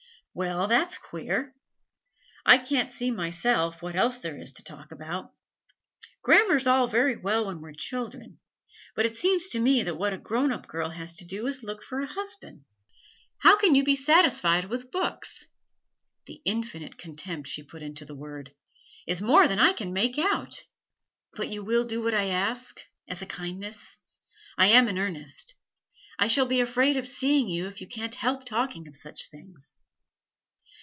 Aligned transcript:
'Well, 0.33 0.67
that's 0.69 0.97
queer. 0.97 1.53
I 2.45 2.57
can't 2.57 2.89
see, 2.93 3.11
myself, 3.11 3.81
what 3.81 3.97
else 3.97 4.19
there 4.19 4.39
is 4.39 4.53
to 4.53 4.63
talk 4.63 4.93
about. 4.93 5.33
Grammar's 6.21 6.65
all 6.65 6.87
very 6.87 7.17
well 7.17 7.47
when 7.47 7.59
we're 7.59 7.73
children, 7.73 8.39
but 8.95 9.05
it 9.05 9.17
seems 9.17 9.49
to 9.49 9.59
me 9.59 9.83
that 9.83 9.97
what 9.97 10.13
a 10.13 10.17
grown 10.17 10.53
up 10.53 10.67
girl 10.69 10.91
has 10.91 11.15
to 11.15 11.25
do 11.25 11.47
is 11.47 11.57
to 11.59 11.65
look 11.65 11.79
out 11.79 11.83
for 11.83 11.99
a 11.99 12.07
husband. 12.07 12.63
How 13.39 13.55
you 13.55 13.57
can 13.57 13.83
be 13.83 13.93
satisfied 13.93 14.63
with 14.69 14.89
books' 14.89 15.47
the 16.27 16.41
infinite 16.45 16.97
contempt 16.97 17.49
she 17.49 17.61
put 17.61 17.81
into 17.83 18.05
the 18.05 18.15
word! 18.15 18.53
'is 19.05 19.19
more 19.21 19.49
than 19.49 19.59
I 19.59 19.73
can 19.73 19.91
make 19.91 20.17
out.' 20.17 20.63
'But 21.33 21.49
you 21.49 21.61
will 21.61 21.83
do 21.83 22.01
what 22.01 22.13
I 22.13 22.27
ask, 22.27 22.79
as 23.05 23.21
a 23.21 23.25
kindness? 23.25 23.97
I 24.57 24.67
am 24.67 24.87
in 24.87 24.97
earnest; 24.97 25.55
I 26.17 26.29
shall 26.29 26.45
be 26.45 26.61
afraid 26.61 26.95
of 26.95 27.05
seeing 27.05 27.49
you 27.49 27.67
if 27.67 27.81
you 27.81 27.87
can't 27.89 28.15
help 28.15 28.45
talking 28.45 28.87
of 28.87 28.95
such 28.95 29.25
things.' 29.29 29.77